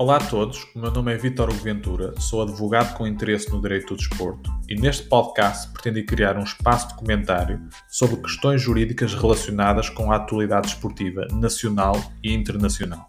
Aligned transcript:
Olá 0.00 0.18
a 0.18 0.20
todos, 0.20 0.62
o 0.76 0.78
meu 0.78 0.92
nome 0.92 1.12
é 1.12 1.16
Vítor 1.16 1.52
Ventura, 1.52 2.14
sou 2.20 2.40
advogado 2.40 2.96
com 2.96 3.04
interesse 3.04 3.50
no 3.50 3.60
direito 3.60 3.88
do 3.88 3.96
desporto 3.96 4.48
e 4.68 4.76
neste 4.76 5.02
podcast 5.08 5.72
pretendi 5.72 6.04
criar 6.04 6.36
um 6.36 6.44
espaço 6.44 6.86
de 6.86 6.94
comentário 6.94 7.60
sobre 7.88 8.18
questões 8.18 8.62
jurídicas 8.62 9.12
relacionadas 9.12 9.90
com 9.90 10.12
a 10.12 10.14
atualidade 10.14 10.68
esportiva 10.68 11.26
nacional 11.32 12.00
e 12.22 12.32
internacional. 12.32 13.08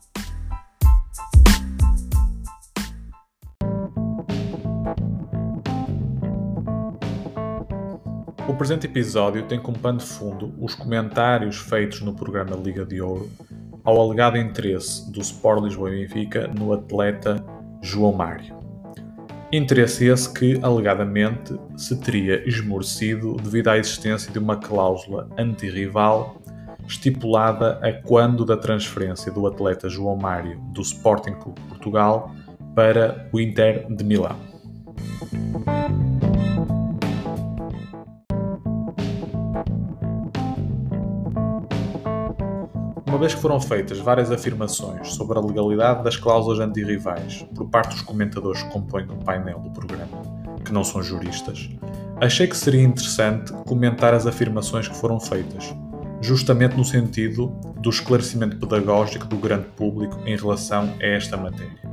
O 8.48 8.56
presente 8.56 8.88
episódio 8.88 9.46
tem 9.46 9.60
como 9.60 9.78
pano 9.78 10.00
de 10.00 10.06
fundo 10.06 10.56
os 10.60 10.74
comentários 10.74 11.58
feitos 11.58 12.02
no 12.02 12.16
programa 12.16 12.56
Liga 12.56 12.84
de 12.84 13.00
Ouro 13.00 13.30
ao 13.90 14.00
alegado 14.00 14.38
interesse 14.38 15.12
do 15.12 15.20
Sport 15.20 15.64
Lisboa 15.64 15.90
e 15.90 16.02
Benfica 16.02 16.48
no 16.48 16.72
atleta 16.74 17.44
João 17.82 18.14
Mário. 18.14 18.56
Interesse 19.52 20.06
esse 20.06 20.32
que, 20.32 20.60
alegadamente, 20.62 21.60
se 21.76 22.00
teria 22.00 22.48
esmorecido 22.48 23.36
devido 23.38 23.70
à 23.70 23.80
existência 23.80 24.32
de 24.32 24.38
uma 24.38 24.58
cláusula 24.58 25.28
antirrival 25.40 26.40
estipulada 26.88 27.80
a 27.82 27.92
quando 27.92 28.46
da 28.46 28.58
transferência 28.58 29.32
do 29.32 29.48
atleta 29.48 29.90
João 29.90 30.16
Mário 30.16 30.60
do 30.72 30.82
Sporting 30.82 31.34
Clube 31.34 31.60
Portugal 31.68 32.32
para 32.76 33.28
o 33.34 33.40
Inter 33.40 33.88
de 33.90 34.04
Milão. 34.04 34.38
Vez 43.20 43.36
que 43.36 43.42
foram 43.42 43.60
feitas 43.60 44.00
várias 44.00 44.32
afirmações 44.32 45.14
sobre 45.14 45.38
a 45.38 45.42
legalidade 45.42 46.04
das 46.04 46.16
cláusulas 46.16 46.60
antirrivais 46.60 47.46
por 47.54 47.70
parte 47.70 47.92
dos 47.92 48.02
comentadores 48.02 48.64
que 48.64 48.70
compõem 48.70 49.06
o 49.06 49.18
painel 49.18 49.60
do 49.60 49.70
programa, 49.72 50.22
que 50.64 50.72
não 50.72 50.84
são 50.84 51.04
juristas, 51.04 51.70
achei 52.22 52.48
que 52.48 52.56
seria 52.56 52.82
interessante 52.82 53.52
comentar 53.66 54.14
as 54.14 54.26
afirmações 54.26 54.88
que 54.88 54.96
foram 54.96 55.20
feitas, 55.20 55.76
justamente 56.22 56.76
no 56.76 56.86
sentido 56.86 57.48
do 57.78 57.90
esclarecimento 57.90 58.58
pedagógico 58.58 59.28
do 59.28 59.38
grande 59.38 59.68
público 59.76 60.20
em 60.26 60.36
relação 60.36 60.94
a 61.02 61.06
esta 61.06 61.36
matéria. 61.36 61.89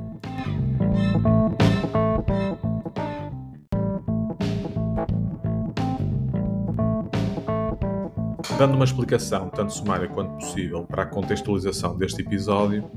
Dando 8.58 8.74
uma 8.74 8.84
explicação 8.86 9.50
tanto 9.50 9.74
sumária 9.74 10.08
quanto 10.08 10.32
possível 10.36 10.84
para 10.84 11.02
a 11.02 11.06
contextualização 11.06 11.94
deste 11.94 12.22
episódio, 12.22 12.90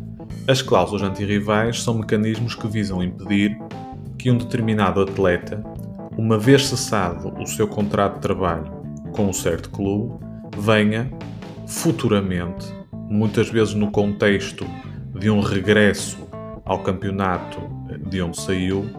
as 0.48 0.62
cláusulas 0.62 1.02
antirrivais 1.02 1.84
são 1.84 1.96
mecanismos 1.96 2.56
que 2.56 2.66
visam 2.66 3.04
impedir 3.04 3.60
que 4.18 4.32
um 4.32 4.38
determinado 4.38 5.02
atleta, 5.02 5.62
uma 6.18 6.38
vez 6.38 6.66
cessado 6.68 7.34
o 7.42 7.46
seu 7.46 7.68
contrato 7.68 8.16
de 8.16 8.22
trabalho 8.22 8.72
com 9.12 9.28
um 9.28 9.34
certo 9.34 9.70
clube, 9.70 10.14
venha 10.58 11.12
futuramente, 11.68 12.74
muitas 13.10 13.50
vezes 13.50 13.74
no 13.74 13.92
contexto 13.92 14.66
de 15.14 15.30
um 15.30 15.42
regresso 15.42 16.18
ao 16.64 16.80
campeonato 16.80 17.60
de 18.10 18.22
onde 18.22 18.40
saiu, 18.40 18.90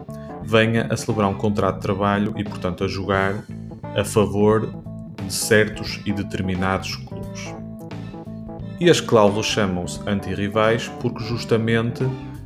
venha 0.43 0.87
a 0.91 0.95
celebrar 0.95 1.27
um 1.27 1.33
contrato 1.33 1.75
de 1.77 1.81
trabalho 1.81 2.33
e, 2.37 2.43
portanto, 2.43 2.83
a 2.83 2.87
jogar 2.87 3.43
a 3.95 4.05
favor 4.05 4.80
de 5.31 5.37
certos 5.37 6.01
e 6.05 6.11
determinados 6.11 6.97
clubes. 6.97 7.55
E 8.81 8.89
as 8.89 8.99
cláusulas 8.99 9.45
chamam-se 9.45 9.99
antirrivais 10.05 10.89
porque 10.99 11.23
justamente 11.23 12.03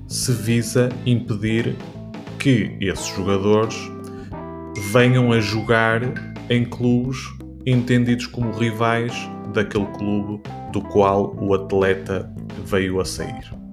se 0.08 0.32
visa 0.32 0.90
impedir 1.04 1.76
que 2.38 2.78
esses 2.80 3.08
jogadores 3.08 3.76
venham 4.92 5.32
a 5.32 5.40
jogar 5.40 6.02
em 6.48 6.64
clubes 6.64 7.18
entendidos 7.66 8.28
como 8.28 8.52
rivais 8.52 9.14
daquele 9.52 9.88
clube 9.98 10.44
do 10.72 10.82
qual 10.82 11.36
o 11.40 11.56
atleta 11.56 12.32
veio 12.66 13.00
a 13.00 13.06
sair. 13.06 13.65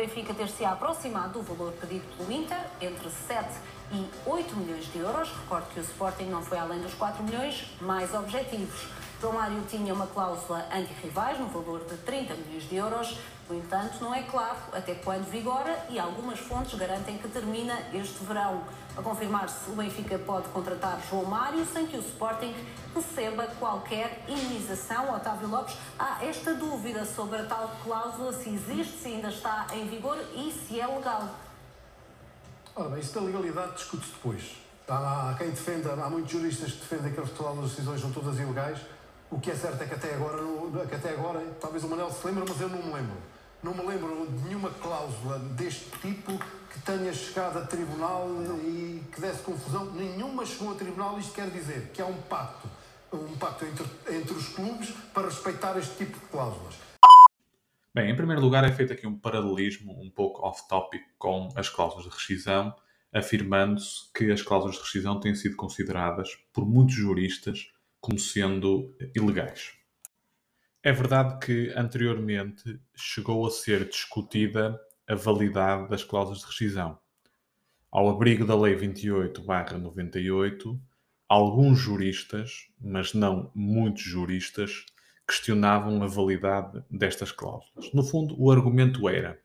Benfica 0.00 0.32
ter-se 0.32 0.64
aproximado 0.64 1.40
do 1.40 1.42
valor 1.42 1.72
pedido 1.72 2.04
pelo 2.16 2.32
Inter, 2.32 2.58
entre 2.80 3.10
7 3.10 3.46
e 3.92 4.08
8 4.24 4.56
milhões 4.56 4.90
de 4.90 4.98
euros. 4.98 5.28
Recordo 5.42 5.66
que 5.74 5.80
o 5.80 5.82
Sporting 5.82 6.24
não 6.24 6.40
foi 6.40 6.58
além 6.58 6.80
dos 6.80 6.94
4 6.94 7.22
milhões, 7.22 7.66
mais 7.82 8.14
objetivos. 8.14 8.86
João 9.20 9.34
Mário 9.34 9.62
tinha 9.68 9.92
uma 9.92 10.06
cláusula 10.06 10.66
anti-rivais 10.72 11.38
no 11.38 11.48
valor 11.48 11.80
de 11.84 11.98
30 11.98 12.32
milhões 12.34 12.66
de 12.66 12.76
euros. 12.76 13.18
No 13.50 13.56
entanto, 13.56 13.96
não 14.00 14.14
é 14.14 14.22
claro 14.22 14.56
até 14.72 14.94
quando 14.94 15.28
vigora 15.28 15.84
e 15.88 15.98
algumas 15.98 16.38
fontes 16.38 16.78
garantem 16.78 17.18
que 17.18 17.26
termina 17.26 17.76
este 17.92 18.24
verão. 18.24 18.62
A 18.96 19.02
confirmar-se, 19.02 19.68
o 19.68 19.74
Benfica 19.74 20.16
pode 20.20 20.48
contratar 20.50 21.00
João 21.10 21.24
Mário 21.24 21.66
sem 21.66 21.84
que 21.84 21.96
o 21.96 22.00
Sporting 22.00 22.54
receba 22.94 23.48
qualquer 23.58 24.24
indenização. 24.28 25.12
Otávio 25.12 25.48
Lopes, 25.48 25.76
há 25.98 26.24
esta 26.24 26.54
dúvida 26.54 27.04
sobre 27.04 27.38
a 27.38 27.44
tal 27.44 27.72
cláusula, 27.82 28.32
se 28.32 28.50
existe, 28.50 28.98
se 28.98 29.08
ainda 29.08 29.30
está 29.30 29.66
em 29.72 29.88
vigor 29.88 30.16
e 30.32 30.52
se 30.52 30.78
é 30.80 30.86
legal. 30.86 31.28
Ora 32.76 32.90
bem, 32.90 33.00
isso 33.00 33.12
da 33.12 33.20
legalidade 33.20 33.72
discute-se 33.74 34.12
depois. 34.12 34.58
Há, 34.86 35.30
há, 35.30 35.34
quem 35.34 35.50
defenda, 35.50 35.92
há 35.94 36.08
muitos 36.08 36.30
juristas 36.30 36.70
que 36.70 36.78
defendem 36.78 37.12
que 37.12 37.18
as 37.18 37.30
decisões 37.68 38.00
são 38.00 38.12
todas 38.12 38.38
ilegais. 38.38 38.78
O 39.28 39.40
que 39.40 39.50
é 39.50 39.56
certo 39.56 39.82
é 39.82 39.86
que 39.86 39.94
até 39.94 40.14
agora, 40.14 40.38
que 40.88 40.94
até 40.94 41.10
agora 41.10 41.44
talvez 41.60 41.82
o 41.82 41.88
Manel 41.88 42.12
se 42.12 42.24
lembre, 42.24 42.44
mas 42.48 42.60
eu 42.60 42.68
não 42.68 42.78
me 42.78 42.92
lembro. 42.92 43.16
Não 43.62 43.74
me 43.74 43.82
lembro 43.82 44.26
de 44.26 44.44
nenhuma 44.44 44.70
cláusula 44.70 45.38
deste 45.38 45.84
tipo 46.00 46.32
que 46.72 46.80
tenha 46.80 47.12
chegado 47.12 47.58
a 47.58 47.66
tribunal 47.66 48.26
e 48.64 49.02
que 49.12 49.20
desse 49.20 49.42
confusão. 49.42 49.92
Nenhuma 49.92 50.46
chegou 50.46 50.72
a 50.72 50.74
tribunal. 50.74 51.18
Isto 51.18 51.34
quer 51.34 51.50
dizer 51.50 51.90
que 51.92 52.00
há 52.00 52.06
um 52.06 52.22
pacto, 52.22 52.66
um 53.12 53.36
pacto 53.36 53.66
entre, 53.66 53.84
entre 54.16 54.32
os 54.32 54.48
clubes 54.48 54.90
para 55.12 55.26
respeitar 55.26 55.76
este 55.76 55.94
tipo 55.94 56.18
de 56.18 56.26
cláusulas. 56.26 56.74
Bem, 57.94 58.10
em 58.10 58.16
primeiro 58.16 58.40
lugar 58.40 58.64
é 58.64 58.72
feito 58.72 58.94
aqui 58.94 59.06
um 59.06 59.18
paralelismo 59.18 59.92
um 60.00 60.08
pouco 60.08 60.40
off-topic 60.46 61.02
com 61.18 61.48
as 61.54 61.68
cláusulas 61.68 62.04
de 62.04 62.10
rescisão, 62.10 62.74
afirmando-se 63.12 64.10
que 64.14 64.32
as 64.32 64.40
cláusulas 64.40 64.76
de 64.76 64.82
rescisão 64.82 65.20
têm 65.20 65.34
sido 65.34 65.56
consideradas 65.56 66.34
por 66.50 66.64
muitos 66.64 66.94
juristas 66.94 67.70
como 68.00 68.18
sendo 68.18 68.96
ilegais. 69.14 69.79
É 70.82 70.92
verdade 70.92 71.38
que 71.44 71.70
anteriormente 71.76 72.80
chegou 72.96 73.46
a 73.46 73.50
ser 73.50 73.86
discutida 73.86 74.80
a 75.06 75.14
validade 75.14 75.90
das 75.90 76.02
cláusulas 76.02 76.40
de 76.40 76.46
rescisão. 76.46 76.98
Ao 77.90 78.08
abrigo 78.08 78.46
da 78.46 78.58
Lei 78.58 78.74
28-98, 78.74 80.80
alguns 81.28 81.78
juristas, 81.78 82.70
mas 82.80 83.12
não 83.12 83.52
muitos 83.54 84.04
juristas, 84.04 84.86
questionavam 85.28 86.02
a 86.02 86.06
validade 86.06 86.82
destas 86.90 87.30
cláusulas. 87.30 87.92
No 87.92 88.02
fundo, 88.02 88.34
o 88.40 88.50
argumento 88.50 89.06
era: 89.06 89.38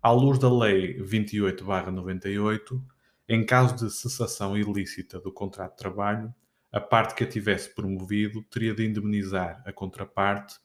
à 0.00 0.12
luz 0.12 0.38
da 0.38 0.48
Lei 0.48 1.02
28-98, 1.02 2.80
em 3.28 3.44
caso 3.44 3.74
de 3.74 3.92
cessação 3.92 4.56
ilícita 4.56 5.18
do 5.18 5.32
contrato 5.32 5.72
de 5.72 5.78
trabalho, 5.78 6.32
a 6.72 6.80
parte 6.80 7.14
que 7.14 7.24
a 7.24 7.26
tivesse 7.26 7.74
promovido 7.74 8.42
teria 8.44 8.74
de 8.74 8.86
indemnizar 8.86 9.62
a 9.66 9.72
contraparte 9.72 10.56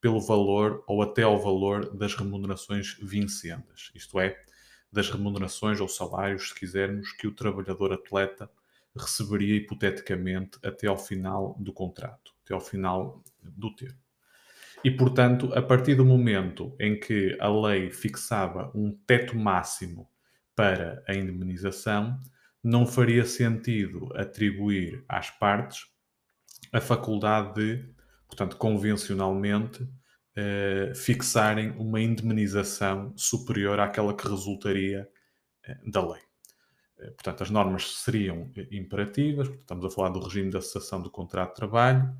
pelo 0.00 0.20
valor 0.20 0.82
ou 0.86 1.00
até 1.02 1.22
ao 1.22 1.38
valor 1.38 1.94
das 1.94 2.14
remunerações 2.14 2.96
vincendas, 3.00 3.92
isto 3.94 4.18
é, 4.18 4.36
das 4.90 5.08
remunerações 5.08 5.80
ou 5.80 5.88
salários, 5.88 6.48
se 6.48 6.54
quisermos, 6.54 7.12
que 7.12 7.26
o 7.26 7.34
trabalhador 7.34 7.92
atleta 7.92 8.50
receberia 8.94 9.56
hipoteticamente 9.56 10.58
até 10.62 10.86
ao 10.86 10.98
final 10.98 11.56
do 11.58 11.72
contrato, 11.72 12.34
até 12.44 12.52
ao 12.52 12.60
final 12.60 13.22
do 13.40 13.74
termo. 13.74 13.98
E, 14.84 14.90
portanto, 14.90 15.52
a 15.54 15.62
partir 15.62 15.94
do 15.94 16.04
momento 16.04 16.74
em 16.78 16.98
que 16.98 17.36
a 17.40 17.48
lei 17.48 17.90
fixava 17.90 18.70
um 18.74 18.90
teto 19.06 19.36
máximo 19.36 20.10
para 20.56 21.02
a 21.08 21.14
indemnização, 21.14 22.20
não 22.62 22.86
faria 22.86 23.24
sentido 23.24 24.08
atribuir 24.14 25.04
às 25.08 25.30
partes 25.30 25.86
a 26.72 26.80
faculdade 26.80 27.54
de, 27.54 27.94
portanto, 28.26 28.56
convencionalmente, 28.56 29.86
eh, 30.34 30.92
fixarem 30.94 31.70
uma 31.72 32.00
indemnização 32.00 33.12
superior 33.16 33.78
àquela 33.80 34.16
que 34.16 34.26
resultaria 34.26 35.08
eh, 35.64 35.78
da 35.84 36.00
lei. 36.00 36.22
Eh, 36.98 37.10
portanto, 37.10 37.42
as 37.42 37.50
normas 37.50 37.98
seriam 37.98 38.50
imperativas, 38.70 39.48
estamos 39.48 39.84
a 39.84 39.90
falar 39.90 40.08
do 40.10 40.20
regime 40.20 40.50
de 40.50 40.62
cessação 40.62 41.02
do 41.02 41.10
contrato 41.10 41.50
de 41.50 41.56
trabalho, 41.56 42.16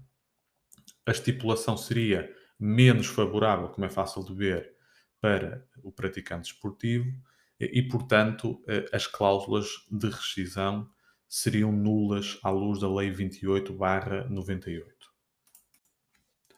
a 1.07 1.11
estipulação 1.11 1.77
seria 1.77 2.31
menos 2.59 3.07
favorável, 3.07 3.69
como 3.69 3.87
é 3.87 3.91
fácil 3.91 4.23
de 4.25 4.35
ver, 4.35 4.73
para 5.21 5.67
o 5.83 5.91
praticante 5.91 6.53
esportivo, 6.53 7.11
e, 7.73 7.83
portanto, 7.83 8.63
eh, 8.67 8.87
as 8.93 9.07
cláusulas 9.07 9.67
de 9.91 10.09
rescisão 10.09 10.89
seriam 11.29 11.73
nulas 11.73 12.39
à 12.43 12.51
luz 12.51 12.81
da 12.81 12.93
Lei 12.93 13.11
28-98. 13.11 14.85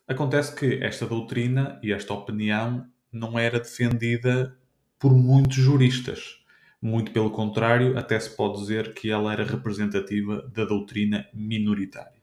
Acontece 0.07 0.55
que 0.55 0.85
esta 0.85 1.07
doutrina 1.07 1.79
e 1.83 1.93
esta 1.93 2.13
opinião 2.13 2.87
não 3.13 3.39
era 3.39 3.59
defendida 3.59 4.59
por 4.99 5.15
muitos 5.15 5.57
juristas. 5.57 6.41
Muito 6.83 7.13
pelo 7.13 7.31
contrário, 7.31 7.97
até 7.97 8.19
se 8.21 8.37
pode 8.37 8.59
dizer 8.61 8.93
que 8.93 9.11
ela 9.11 9.33
era 9.33 9.45
representativa 9.45 10.43
da 10.55 10.65
doutrina 10.65 11.27
minoritária. 11.33 12.21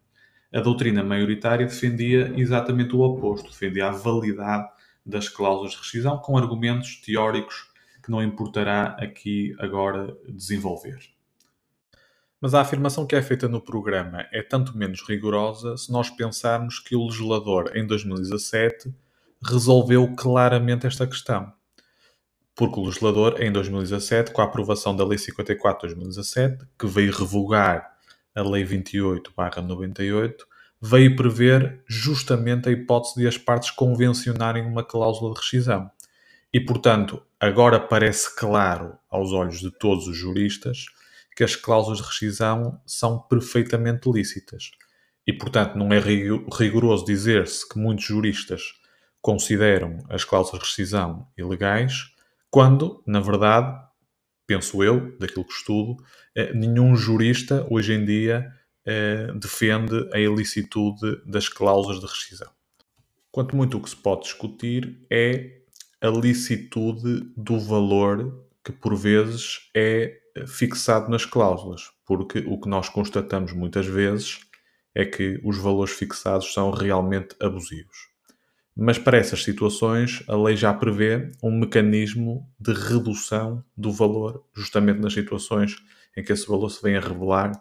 A 0.54 0.60
doutrina 0.60 1.04
maioritária 1.04 1.66
defendia 1.66 2.34
exatamente 2.38 2.96
o 2.96 3.00
oposto, 3.00 3.50
defendia 3.50 3.88
a 3.88 3.92
validade 3.92 4.68
das 5.06 5.30
cláusulas 5.30 5.72
de 5.72 5.78
rescisão 5.78 6.18
com 6.18 6.38
argumentos 6.38 6.98
teóricos 7.02 7.71
que 8.02 8.12
não 8.12 8.24
importará 8.24 8.98
aqui 9.00 9.56
agora 9.60 10.16
desenvolver. 10.28 11.00
Mas 12.42 12.56
a 12.56 12.62
afirmação 12.62 13.06
que 13.06 13.16
é 13.16 13.22
feita 13.22 13.48
no 13.48 13.62
programa 13.62 14.26
é 14.32 14.42
tanto 14.42 14.76
menos 14.76 15.02
rigorosa 15.08 15.78
se 15.78 15.92
nós 15.92 16.10
pensarmos 16.10 16.80
que 16.80 16.96
o 16.96 17.06
legislador, 17.06 17.72
em 17.76 17.86
2017, 17.86 18.92
resolveu 19.44 20.16
claramente 20.16 20.88
esta 20.88 21.06
questão. 21.06 21.54
Porque 22.56 22.80
o 22.80 22.86
legislador, 22.86 23.42
em 23.42 23.52
2017, 23.52 24.32
com 24.32 24.42
a 24.42 24.46
aprovação 24.46 24.96
da 24.96 25.06
Lei 25.06 25.20
54 25.20 25.88
de 25.88 25.96
2017, 25.96 26.66
que 26.78 26.88
veio 26.88 27.16
revogar 27.16 27.96
a 28.34 28.42
Lei 28.42 28.66
28-98, 28.66 30.36
veio 30.82 31.16
prever 31.16 31.84
justamente 31.88 32.68
a 32.68 32.72
hipótese 32.72 33.20
de 33.20 33.28
as 33.28 33.38
partes 33.38 33.70
convencionarem 33.70 34.66
uma 34.66 34.84
cláusula 34.84 35.34
de 35.34 35.40
rescisão. 35.40 35.92
E, 36.54 36.60
portanto, 36.60 37.22
agora 37.40 37.80
parece 37.80 38.36
claro 38.36 38.98
aos 39.10 39.32
olhos 39.32 39.60
de 39.60 39.72
todos 39.72 40.08
os 40.08 40.18
juristas 40.18 40.86
que 41.36 41.44
as 41.44 41.56
cláusulas 41.56 42.00
de 42.00 42.06
rescisão 42.06 42.82
são 42.86 43.20
perfeitamente 43.20 44.10
lícitas. 44.12 44.72
E, 45.26 45.32
portanto, 45.32 45.78
não 45.78 45.94
é 45.94 46.00
rigoroso 46.00 47.06
dizer-se 47.06 47.68
que 47.68 47.80
muitos 47.80 48.06
juristas 48.06 48.74
consideram 49.22 50.00
as 50.10 50.26
cláusulas 50.26 50.62
de 50.62 50.68
rescisão 50.68 51.28
ilegais, 51.38 52.12
quando, 52.50 53.02
na 53.06 53.20
verdade, 53.20 53.80
penso 54.46 54.84
eu, 54.84 55.18
daquilo 55.18 55.46
que 55.46 55.54
estudo, 55.54 56.04
eh, 56.36 56.54
nenhum 56.54 56.96
jurista 56.96 57.66
hoje 57.70 57.94
em 57.94 58.04
dia 58.04 58.52
eh, 58.86 59.32
defende 59.36 60.10
a 60.12 60.20
ilicitude 60.20 61.22
das 61.26 61.48
cláusulas 61.48 62.02
de 62.02 62.08
rescisão. 62.08 62.52
Quanto 63.32 63.56
muito 63.56 63.78
o 63.78 63.82
que 63.82 63.90
se 63.90 63.96
pode 63.96 64.24
discutir 64.24 65.06
é 65.10 65.61
a 66.02 66.08
licitude 66.10 67.32
do 67.38 67.60
valor 67.60 68.46
que 68.64 68.72
por 68.72 68.96
vezes 68.96 69.70
é 69.76 70.18
fixado 70.48 71.10
nas 71.10 71.26
cláusulas, 71.26 71.90
porque 72.06 72.40
o 72.40 72.60
que 72.60 72.70
nós 72.70 72.90
constatamos 72.90 73.54
muitas 73.54 73.86
vezes 73.86 74.40
é 74.96 75.06
que 75.06 75.40
os 75.44 75.58
valores 75.58 75.94
fixados 75.94 76.54
são 76.54 76.72
realmente 76.72 77.36
abusivos. 77.40 78.10
Mas 78.76 78.98
para 78.98 79.18
essas 79.18 79.44
situações, 79.44 80.24
a 80.28 80.36
lei 80.36 80.56
já 80.56 80.74
prevê 80.74 81.32
um 81.44 81.52
mecanismo 81.52 82.50
de 82.60 82.74
redução 82.74 83.64
do 83.76 83.92
valor, 83.92 84.46
justamente 84.56 85.00
nas 85.00 85.14
situações 85.14 85.76
em 86.16 86.24
que 86.24 86.32
esse 86.32 86.48
valor 86.48 86.70
se 86.70 86.82
vem 86.82 86.96
a 86.96 87.00
revelar 87.00 87.52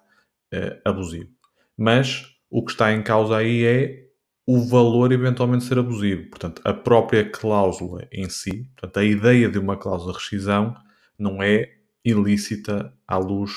eh, 0.53 0.81
abusivo. 0.85 1.31
Mas 1.77 2.27
o 2.49 2.65
que 2.65 2.73
está 2.73 2.93
em 2.93 3.03
causa 3.03 3.37
aí 3.37 3.65
é 3.65 4.10
o 4.53 4.59
valor 4.67 5.13
eventualmente 5.13 5.63
ser 5.63 5.79
abusivo. 5.79 6.29
Portanto, 6.29 6.61
a 6.65 6.75
própria 6.75 7.25
cláusula 7.31 8.09
em 8.11 8.29
si, 8.29 8.65
portanto, 8.75 8.99
a 8.99 9.05
ideia 9.05 9.49
de 9.49 9.61
uma 9.61 9.77
cláusula 9.77 10.13
de 10.13 10.19
rescisão 10.19 10.75
não 11.17 11.41
é 11.41 11.71
ilícita 12.05 12.93
à 13.07 13.17
luz 13.17 13.53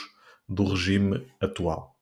do 0.47 0.63
regime 0.65 1.25
atual. 1.41 1.95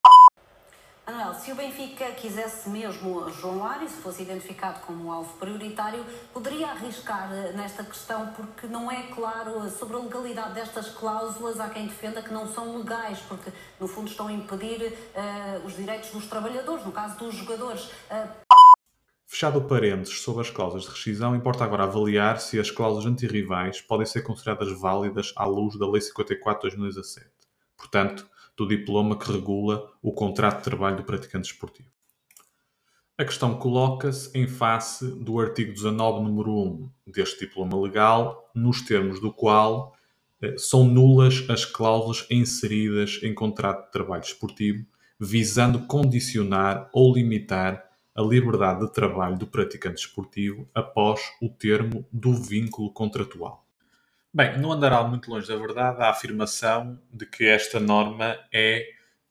Manuel, 1.08 1.34
se 1.36 1.54
o 1.54 1.56
Benfica 1.56 2.06
quisesse 2.12 2.70
mesmo 2.70 3.30
João 3.30 3.60
Mário, 3.60 3.88
se 3.88 3.96
fosse 4.02 4.24
identificado 4.24 4.82
como 4.82 5.10
alvo 5.10 5.38
prioritário, 5.38 6.06
poderia 6.34 6.68
arriscar 6.68 7.32
eh, 7.32 7.54
nesta 7.54 7.86
questão 7.86 8.28
porque 8.34 8.68
não 8.68 8.92
é 8.92 9.04
claro 9.04 9.70
sobre 9.70 9.96
a 9.96 10.00
legalidade 10.00 10.54
destas 10.54 10.90
cláusulas. 10.90 11.62
Há 11.62 11.70
quem 11.70 11.88
defenda 11.88 12.22
que 12.22 12.34
não 12.34 12.46
são 12.46 12.78
legais, 12.78 13.20
porque 13.20 13.52
no 13.80 13.88
fundo 13.88 14.10
estão 14.10 14.28
a 14.28 14.34
impedir 14.34 14.94
uh, 15.16 15.66
os 15.66 15.76
direitos 15.78 16.10
dos 16.12 16.28
trabalhadores, 16.28 16.86
no 16.86 16.92
caso 16.92 17.18
dos 17.18 17.36
jogadores. 17.36 17.86
Uh... 18.10 18.51
Fechado 19.32 19.60
o 19.60 19.64
parênteses 19.64 20.20
sobre 20.20 20.42
as 20.42 20.50
cláusulas 20.50 20.84
de 20.84 20.90
rescisão, 20.90 21.34
importa 21.34 21.64
agora 21.64 21.86
avaliar 21.86 22.42
se 22.42 22.60
as 22.60 22.70
cláusulas 22.70 23.06
antirrivais 23.06 23.80
podem 23.80 24.06
ser 24.06 24.24
consideradas 24.24 24.78
válidas 24.78 25.32
à 25.38 25.46
luz 25.46 25.80
da 25.80 25.90
Lei 25.90 26.02
54 26.02 26.70
de 26.70 26.76
2017. 26.76 27.28
Portanto, 27.78 28.30
do 28.58 28.68
diploma 28.68 29.18
que 29.18 29.32
regula 29.32 29.90
o 30.02 30.12
contrato 30.12 30.58
de 30.58 30.64
trabalho 30.66 30.98
do 30.98 31.06
praticante 31.06 31.50
esportivo. 31.50 31.88
A 33.18 33.24
questão 33.24 33.58
coloca-se 33.58 34.38
em 34.38 34.50
face 34.50 35.08
do 35.24 35.40
artigo 35.40 35.72
19, 35.72 36.26
número 36.26 36.52
1 36.52 36.90
deste 37.08 37.48
diploma 37.48 37.80
legal, 37.80 38.52
nos 38.54 38.82
termos 38.82 39.22
do 39.22 39.32
qual 39.32 39.96
eh, 40.42 40.56
são 40.58 40.84
nulas 40.84 41.46
as 41.50 41.64
cláusulas 41.64 42.28
inseridas 42.30 43.22
em 43.24 43.34
contrato 43.34 43.86
de 43.86 43.92
trabalho 43.94 44.24
esportivo, 44.24 44.86
visando 45.18 45.88
condicionar 45.88 46.90
ou 46.92 47.16
limitar 47.16 47.91
a 48.16 48.22
liberdade 48.22 48.82
de 48.82 48.92
trabalho 48.92 49.38
do 49.38 49.48
praticante 49.48 50.02
esportivo 50.02 50.70
após 50.74 51.22
o 51.42 51.50
termo 51.50 52.06
do 52.12 52.34
vínculo 52.34 52.92
contratual. 52.92 53.66
Bem, 54.34 54.58
não 54.60 54.72
andará 54.72 55.04
muito 55.04 55.30
longe 55.30 55.48
da 55.48 55.56
verdade 55.56 56.02
a 56.02 56.10
afirmação 56.10 57.00
de 57.12 57.26
que 57.26 57.46
esta 57.46 57.80
norma 57.80 58.38
é 58.52 58.88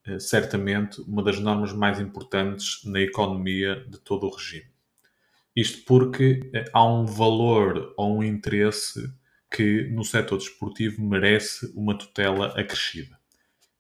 eh, 0.06 0.18
certamente 0.18 1.00
uma 1.02 1.22
das 1.22 1.38
normas 1.38 1.72
mais 1.72 1.98
importantes 2.00 2.84
na 2.84 3.00
economia 3.00 3.84
de 3.88 3.98
todo 3.98 4.26
o 4.26 4.34
regime. 4.34 4.70
Isto 5.56 5.84
porque 5.84 6.50
eh, 6.52 6.64
há 6.72 6.84
um 6.84 7.06
valor 7.06 7.94
ou 7.96 8.18
um 8.18 8.24
interesse 8.24 9.12
que 9.50 9.88
no 9.90 10.04
setor 10.04 10.38
desportivo 10.38 11.02
merece 11.02 11.72
uma 11.74 11.96
tutela 11.96 12.48
acrescida, 12.48 13.18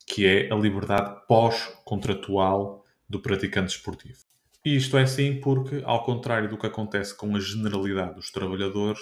que 0.06 0.26
é 0.26 0.52
a 0.52 0.56
liberdade 0.56 1.26
pós-contratual 1.28 2.84
do 3.08 3.20
praticante 3.20 3.76
esportivo. 3.76 4.29
E 4.64 4.76
isto 4.76 4.98
é 4.98 5.02
assim 5.02 5.40
porque, 5.40 5.82
ao 5.84 6.04
contrário 6.04 6.48
do 6.48 6.58
que 6.58 6.66
acontece 6.66 7.16
com 7.16 7.34
a 7.34 7.40
generalidade 7.40 8.14
dos 8.14 8.30
trabalhadores, 8.30 9.00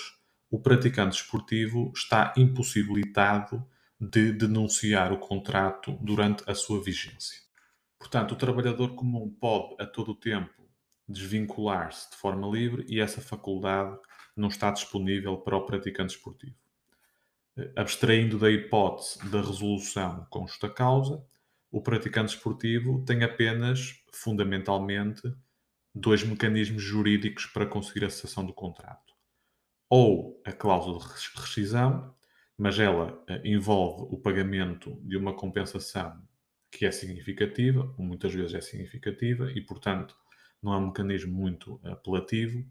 o 0.51 0.61
praticante 0.61 1.17
esportivo 1.17 1.93
está 1.95 2.33
impossibilitado 2.37 3.67
de 4.01 4.33
denunciar 4.33 5.13
o 5.13 5.19
contrato 5.19 5.99
durante 6.01 6.49
a 6.49 6.55
sua 6.55 6.83
vigência. 6.83 7.41
Portanto, 7.99 8.33
o 8.33 8.37
trabalhador 8.37 8.95
comum 8.95 9.29
pode 9.29 9.75
a 9.83 9.87
todo 9.87 10.15
tempo 10.15 10.55
desvincular-se 11.09 12.11
de 12.11 12.17
forma 12.17 12.47
livre 12.47 12.85
e 12.89 13.01
essa 13.01 13.21
faculdade 13.21 13.99
não 14.37 14.49
está 14.49 14.71
disponível 14.71 15.39
para 15.39 15.57
o 15.57 15.67
praticante 15.67 16.15
esportivo. 16.15 16.55
Abstraindo 17.75 18.39
da 18.39 18.49
hipótese 18.51 19.19
da 19.29 19.41
resolução 19.41 20.25
com 20.31 20.47
justa 20.47 20.69
causa, 20.69 21.25
o 21.73 21.83
praticante 21.83 22.37
esportivo 22.37 23.05
tem 23.05 23.25
apenas, 23.25 24.01
fundamentalmente, 24.13 25.23
dois 25.99 26.23
mecanismos 26.23 26.83
jurídicos 26.83 27.47
para 27.47 27.67
conseguir 27.67 28.05
a 28.05 28.11
cessação 28.11 28.45
do 28.45 28.55
contrato. 28.55 29.15
Ou 29.91 30.41
a 30.45 30.53
cláusula 30.53 30.99
de 30.99 31.41
rescisão, 31.41 32.15
mas 32.57 32.79
ela 32.79 33.13
uh, 33.13 33.47
envolve 33.47 34.15
o 34.15 34.19
pagamento 34.19 35.01
de 35.03 35.17
uma 35.17 35.35
compensação 35.35 36.21
que 36.71 36.85
é 36.85 36.91
significativa, 36.91 37.95
muitas 37.99 38.35
vezes 38.35 38.55
é 38.55 38.61
significativa, 38.61 39.51
e, 39.53 39.61
portanto, 39.61 40.15
não 40.63 40.75
é 40.75 40.77
um 40.77 40.89
mecanismo 40.89 41.33
muito 41.33 41.81
apelativo, 41.83 42.65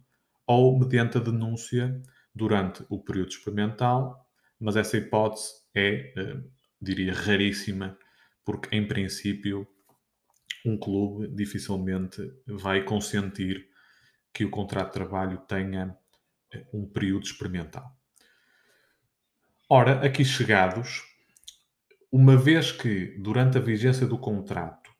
ou 0.45 0.77
mediante 0.77 1.17
a 1.17 1.21
denúncia 1.21 2.01
durante 2.33 2.85
o 2.89 3.03
período 3.03 3.29
experimental, 3.29 4.25
mas 4.59 4.75
essa 4.75 4.97
hipótese 4.97 5.51
é, 5.75 6.13
uh, 6.17 6.51
diria, 6.79 7.13
raríssima, 7.13 7.97
porque, 8.45 8.75
em 8.75 8.87
princípio, 8.87 9.67
um 10.65 10.77
clube 10.77 11.27
dificilmente 11.29 12.21
vai 12.45 12.83
consentir 12.83 13.69
que 14.33 14.45
o 14.45 14.49
contrato 14.49 14.87
de 14.87 14.93
trabalho 14.93 15.37
tenha 15.47 15.97
um 16.73 16.87
período 16.87 17.25
experimental. 17.25 17.91
Ora, 19.69 20.05
aqui 20.05 20.23
chegados, 20.23 21.03
uma 22.11 22.37
vez 22.37 22.71
que 22.71 23.17
durante 23.19 23.57
a 23.57 23.61
vigência 23.61 24.07
do 24.07 24.17
contrato 24.17 24.91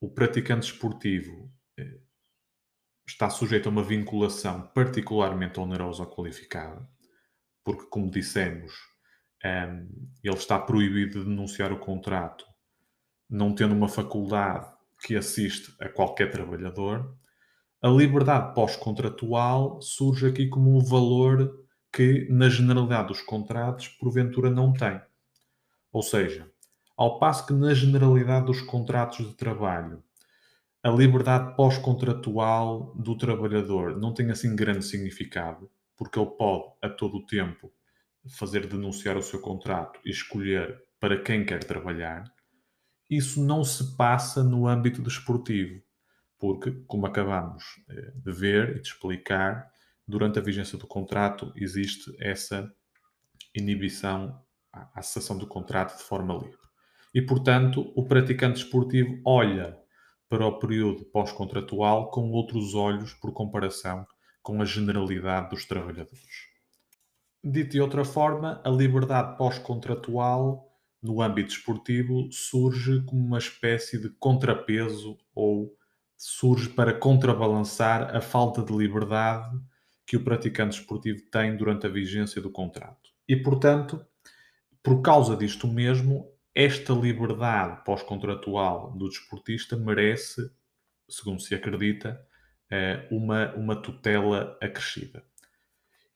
o 0.00 0.08
praticante 0.10 0.66
esportivo 0.66 1.50
eh, 1.78 1.98
está 3.06 3.28
sujeito 3.28 3.68
a 3.68 3.72
uma 3.72 3.82
vinculação 3.82 4.68
particularmente 4.68 5.60
onerosa 5.60 6.02
ou 6.02 6.10
qualificada, 6.10 6.88
porque, 7.62 7.86
como 7.86 8.10
dissemos, 8.10 8.72
ehm, 9.42 9.88
ele 10.22 10.36
está 10.36 10.58
proibido 10.58 11.20
de 11.20 11.30
denunciar 11.30 11.72
o 11.72 11.78
contrato, 11.78 12.44
não 13.28 13.54
tendo 13.54 13.74
uma 13.74 13.88
faculdade 13.88 14.73
que 15.04 15.16
assiste 15.16 15.74
a 15.80 15.88
qualquer 15.88 16.30
trabalhador, 16.30 17.14
a 17.82 17.88
liberdade 17.88 18.54
pós-contratual 18.54 19.80
surge 19.82 20.26
aqui 20.26 20.48
como 20.48 20.74
um 20.74 20.80
valor 20.80 21.64
que, 21.92 22.26
na 22.30 22.48
generalidade 22.48 23.08
dos 23.08 23.20
contratos, 23.20 23.88
porventura 23.88 24.50
não 24.50 24.72
tem. 24.72 25.00
Ou 25.92 26.02
seja, 26.02 26.50
ao 26.96 27.18
passo 27.18 27.46
que 27.46 27.52
na 27.52 27.74
generalidade 27.74 28.46
dos 28.46 28.60
contratos 28.62 29.18
de 29.18 29.34
trabalho 29.34 30.02
a 30.82 30.90
liberdade 30.90 31.56
pós-contratual 31.56 32.94
do 32.94 33.16
trabalhador 33.16 33.98
não 33.98 34.12
tem 34.12 34.30
assim 34.30 34.54
grande 34.54 34.84
significado, 34.84 35.70
porque 35.96 36.18
ele 36.18 36.30
pode 36.30 36.74
a 36.82 36.90
todo 36.90 37.16
o 37.16 37.26
tempo 37.26 37.72
fazer 38.28 38.66
denunciar 38.66 39.16
o 39.16 39.22
seu 39.22 39.40
contrato 39.40 39.98
e 40.04 40.10
escolher 40.10 40.82
para 41.00 41.22
quem 41.22 41.42
quer 41.42 41.64
trabalhar. 41.64 42.24
Isso 43.08 43.42
não 43.44 43.62
se 43.64 43.96
passa 43.96 44.42
no 44.42 44.66
âmbito 44.66 45.02
desportivo, 45.02 45.82
porque, 46.38 46.72
como 46.86 47.06
acabamos 47.06 47.64
eh, 47.88 48.12
de 48.14 48.32
ver 48.32 48.76
e 48.76 48.80
de 48.80 48.88
explicar, 48.88 49.70
durante 50.06 50.38
a 50.38 50.42
vigência 50.42 50.78
do 50.78 50.86
contrato 50.86 51.52
existe 51.56 52.14
essa 52.20 52.70
inibição 53.54 54.42
à 54.72 55.00
cessação 55.02 55.38
do 55.38 55.46
contrato 55.46 55.96
de 55.96 56.02
forma 56.02 56.34
livre. 56.34 56.58
E, 57.14 57.22
portanto, 57.22 57.92
o 57.94 58.04
praticante 58.04 58.58
esportivo 58.58 59.20
olha 59.24 59.78
para 60.28 60.46
o 60.46 60.58
período 60.58 61.04
pós-contratual 61.04 62.10
com 62.10 62.30
outros 62.30 62.74
olhos 62.74 63.14
por 63.14 63.32
comparação 63.32 64.04
com 64.42 64.60
a 64.60 64.64
generalidade 64.64 65.50
dos 65.50 65.64
trabalhadores. 65.64 66.48
Dito 67.42 67.70
de 67.70 67.80
outra 67.80 68.04
forma, 68.04 68.60
a 68.64 68.70
liberdade 68.70 69.36
pós-contratual 69.38 70.73
no 71.04 71.20
âmbito 71.20 71.52
esportivo 71.52 72.32
surge 72.32 73.02
como 73.02 73.22
uma 73.22 73.36
espécie 73.36 74.00
de 74.00 74.08
contrapeso 74.08 75.18
ou 75.34 75.76
surge 76.16 76.70
para 76.70 76.94
contrabalançar 76.94 78.16
a 78.16 78.22
falta 78.22 78.62
de 78.62 78.74
liberdade 78.74 79.54
que 80.06 80.16
o 80.16 80.24
praticante 80.24 80.80
esportivo 80.80 81.20
tem 81.30 81.58
durante 81.58 81.86
a 81.86 81.90
vigência 81.90 82.40
do 82.40 82.50
contrato. 82.50 83.10
E, 83.28 83.36
portanto, 83.36 84.02
por 84.82 85.02
causa 85.02 85.36
disto 85.36 85.68
mesmo, 85.68 86.26
esta 86.54 86.94
liberdade 86.94 87.84
pós-contratual 87.84 88.96
do 88.96 89.06
desportista 89.10 89.76
merece, 89.76 90.50
segundo 91.06 91.40
se 91.40 91.54
acredita, 91.54 92.18
eh, 92.70 93.06
uma, 93.10 93.52
uma 93.56 93.76
tutela 93.76 94.56
acrescida. 94.58 95.22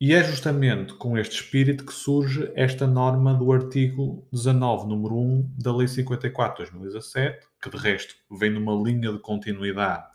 E 0.01 0.15
é 0.15 0.23
justamente 0.23 0.95
com 0.95 1.19
este 1.19 1.35
espírito 1.35 1.85
que 1.85 1.93
surge 1.93 2.53
esta 2.55 2.87
norma 2.87 3.35
do 3.35 3.53
artigo 3.53 4.29
19, 4.33 4.87
número 4.87 5.17
1 5.17 5.55
da 5.59 5.75
Lei 5.75 5.89
54 5.89 6.65
de 6.65 6.71
2017, 6.71 7.47
que 7.61 7.71
de 7.71 7.77
resto 7.77 8.15
vem 8.31 8.51
numa 8.51 8.75
linha 8.75 9.13
de 9.13 9.19
continuidade 9.19 10.07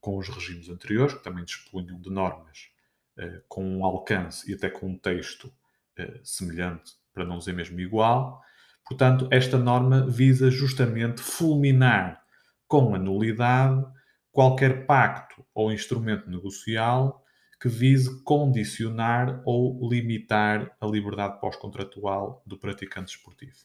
com 0.00 0.18
os 0.18 0.28
regimes 0.28 0.68
anteriores, 0.68 1.14
que 1.14 1.22
também 1.22 1.44
dispunham 1.44 2.00
de 2.00 2.10
normas 2.10 2.70
eh, 3.16 3.42
com 3.48 3.64
um 3.64 3.84
alcance 3.84 4.50
e 4.50 4.54
até 4.54 4.68
com 4.68 4.88
um 4.88 4.98
texto 4.98 5.52
eh, 5.96 6.20
semelhante, 6.24 6.92
para 7.14 7.24
não 7.24 7.38
dizer 7.38 7.52
mesmo 7.52 7.78
igual, 7.78 8.42
Portanto, 8.88 9.28
esta 9.30 9.58
norma 9.58 10.06
visa 10.06 10.50
justamente 10.50 11.20
fulminar 11.20 12.22
com 12.66 12.94
a 12.94 12.98
nulidade 12.98 13.84
qualquer 14.32 14.86
pacto 14.86 15.44
ou 15.54 15.70
instrumento 15.70 16.30
negocial 16.30 17.22
que 17.60 17.68
vise 17.68 18.22
condicionar 18.22 19.42
ou 19.44 19.88
limitar 19.88 20.76
a 20.80 20.86
liberdade 20.86 21.40
pós-contratual 21.40 22.42
do 22.46 22.56
praticante 22.56 23.16
esportivo. 23.16 23.56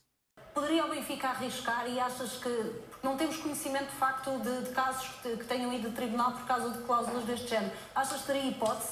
Poderia 0.53 0.85
o 0.85 0.89
Benfica 0.89 1.29
arriscar 1.29 1.88
e 1.88 2.00
achas 2.00 2.38
que 2.38 2.73
não 3.03 3.17
temos 3.17 3.38
conhecimento 3.38 3.89
de 3.89 3.95
facto 3.95 4.31
de, 4.39 4.67
de 4.67 4.69
casos 4.71 5.07
que, 5.21 5.38
que 5.38 5.45
tenham 5.45 5.73
ido 5.73 5.89
de 5.89 5.95
tribunal 5.95 6.31
por 6.31 6.45
causa 6.45 6.69
de 6.69 6.83
cláusulas 6.83 7.23
deste 7.25 7.50
género? 7.50 7.71
Achas 7.95 8.21
que 8.21 8.27
teria 8.27 8.50
hipótese? 8.50 8.91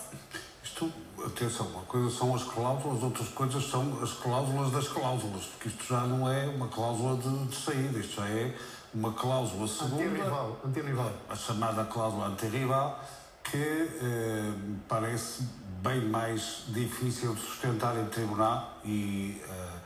Isto, 0.64 0.92
atenção, 1.26 1.68
uma 1.68 1.84
coisa 1.84 2.10
são 2.10 2.36
as 2.36 2.44
cláusulas, 2.44 3.04
outras 3.04 3.30
coisas 3.30 3.64
são 3.66 4.02
as 4.02 4.14
cláusulas 4.14 4.72
das 4.72 4.88
cláusulas, 4.88 5.46
porque 5.46 5.70
isto 5.70 5.84
já 5.86 6.02
não 6.02 6.32
é 6.32 6.46
uma 6.48 6.68
cláusula 6.68 7.18
de, 7.18 7.46
de 7.46 7.56
saída, 7.56 8.00
isto 8.00 8.16
já 8.16 8.28
é 8.28 8.56
uma 8.94 9.14
cláusula 9.14 9.68
segunda, 9.68 10.04
antirrival, 10.04 10.62
antirrival. 10.66 11.12
a 11.30 11.36
chamada 11.36 11.86
cláusula 11.86 12.28
antirrival, 12.28 13.04
que 13.44 13.58
eh, 13.58 14.54
parece 14.88 15.44
bem 15.82 16.02
mais 16.08 16.64
difícil 16.68 17.34
de 17.34 17.42
sustentar 17.42 17.98
em 17.98 18.06
tribunal 18.06 18.78
e 18.86 19.42
eh, 19.48 19.82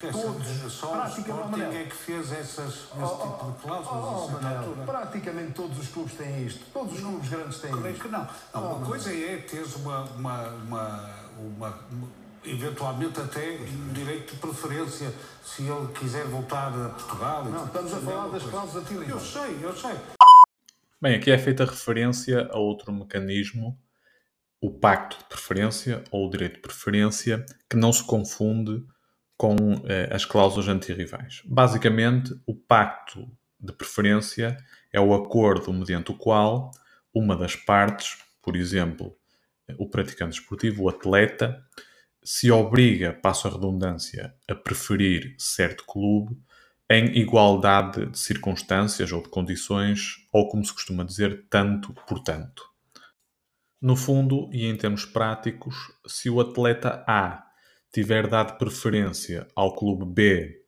Todos, 0.00 0.72
só 0.72 0.92
o 0.92 1.08
Sporting 1.08 1.60
é 1.60 1.84
que 1.90 1.96
fez 1.96 2.30
essas, 2.30 2.68
esse 2.68 2.88
oh, 3.02 3.16
tipo 3.16 3.50
de 3.50 3.62
cláusulas 3.62 4.04
oh, 4.04 4.26
oh, 4.26 4.30
Manel, 4.30 4.76
Praticamente 4.86 5.52
todos 5.54 5.76
os 5.76 5.88
clubes 5.88 6.14
têm 6.14 6.46
isto. 6.46 6.64
Todos 6.72 6.92
os 6.94 7.00
clubes 7.00 7.28
grandes 7.28 7.58
têm 7.58 7.72
Creio 7.72 7.94
isto. 7.94 8.04
que 8.04 8.08
não. 8.08 8.20
não 8.20 8.28
oh, 8.54 8.58
uma 8.58 8.70
Manel. 8.74 8.86
coisa 8.86 9.12
é 9.12 9.38
teres 9.38 9.74
uma, 9.74 10.02
uma, 10.04 10.48
uma, 10.50 11.10
uma, 11.36 11.78
eventualmente 12.44 13.20
até 13.20 13.58
um 13.58 13.92
direito 13.92 14.34
de 14.34 14.40
preferência 14.40 15.12
se 15.44 15.64
ele 15.64 15.88
quiser 15.92 16.26
voltar 16.26 16.68
a 16.68 16.90
Portugal. 16.90 17.44
Não, 17.46 17.66
estamos 17.66 17.92
a 17.92 17.96
falar 17.96 18.28
das 18.28 18.42
cláusulas 18.44 18.84
antigas. 18.84 19.08
Eu 19.08 19.18
sei, 19.18 19.58
eu 19.60 19.76
sei. 19.76 19.96
Bem, 21.00 21.14
aqui 21.14 21.30
é 21.30 21.38
feita 21.38 21.64
referência 21.64 22.48
a 22.50 22.58
outro 22.58 22.92
mecanismo, 22.92 23.80
o 24.60 24.68
pacto 24.68 25.16
de 25.16 25.26
preferência 25.26 26.02
ou 26.10 26.26
o 26.26 26.30
direito 26.30 26.56
de 26.56 26.60
preferência, 26.60 27.46
que 27.70 27.76
não 27.76 27.92
se 27.92 28.02
confunde 28.02 28.84
com 29.36 29.54
eh, 29.84 30.08
as 30.10 30.24
cláusulas 30.24 30.66
antirrivais. 30.66 31.40
Basicamente, 31.44 32.34
o 32.44 32.52
pacto 32.52 33.30
de 33.60 33.72
preferência 33.72 34.56
é 34.92 35.00
o 35.00 35.14
acordo 35.14 35.72
mediante 35.72 36.10
o 36.10 36.16
qual 36.16 36.72
uma 37.14 37.36
das 37.36 37.54
partes, 37.54 38.18
por 38.42 38.56
exemplo, 38.56 39.16
o 39.78 39.88
praticante 39.88 40.40
esportivo, 40.40 40.82
o 40.82 40.88
atleta, 40.88 41.62
se 42.24 42.50
obriga, 42.50 43.12
passo 43.12 43.46
a 43.46 43.52
redundância, 43.52 44.34
a 44.48 44.54
preferir 44.56 45.36
certo 45.38 45.84
clube 45.86 46.36
em 46.90 47.18
igualdade 47.18 48.06
de 48.06 48.18
circunstâncias 48.18 49.12
ou 49.12 49.22
de 49.22 49.28
condições, 49.28 50.16
ou 50.32 50.48
como 50.48 50.64
se 50.64 50.72
costuma 50.72 51.04
dizer, 51.04 51.46
tanto 51.50 51.92
por 52.06 52.20
tanto. 52.20 52.62
No 53.80 53.94
fundo, 53.94 54.48
e 54.52 54.64
em 54.64 54.76
termos 54.76 55.04
práticos, 55.04 55.76
se 56.06 56.30
o 56.30 56.40
atleta 56.40 57.04
A 57.06 57.44
tiver 57.92 58.26
dado 58.26 58.58
preferência 58.58 59.46
ao 59.54 59.74
clube 59.74 60.04
B 60.04 60.62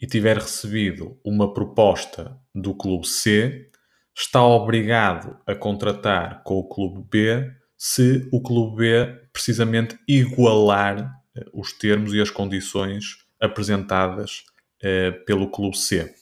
e 0.00 0.06
tiver 0.06 0.36
recebido 0.36 1.18
uma 1.24 1.54
proposta 1.54 2.36
do 2.54 2.74
clube 2.74 3.06
C, 3.06 3.70
está 4.14 4.44
obrigado 4.44 5.38
a 5.46 5.54
contratar 5.54 6.42
com 6.42 6.56
o 6.56 6.68
clube 6.68 7.06
B 7.10 7.50
se 7.76 8.28
o 8.32 8.40
clube 8.40 8.76
B 8.76 9.28
precisamente 9.32 9.98
igualar 10.06 11.20
eh, 11.36 11.44
os 11.52 11.72
termos 11.72 12.14
e 12.14 12.20
as 12.20 12.30
condições 12.30 13.18
apresentadas 13.40 14.44
eh, 14.86 15.12
pelo 15.24 15.50
clube 15.50 15.78
C. 15.78 16.14